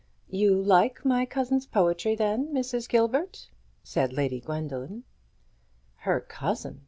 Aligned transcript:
"You 0.31 0.59
like 0.59 1.05
my 1.05 1.27
cousin's 1.27 1.67
poetry, 1.67 2.15
then, 2.15 2.47
Mrs. 2.47 2.89
Gilbert?" 2.89 3.51
said 3.83 4.11
Lady 4.13 4.41
Gwendoline. 4.41 5.03
Her 5.97 6.21
cousin! 6.21 6.79